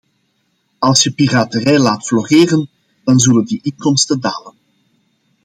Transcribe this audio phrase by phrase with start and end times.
[0.79, 2.69] Als je piraterij laat floreren,
[3.03, 4.53] dan zullen die inkomsten dalen.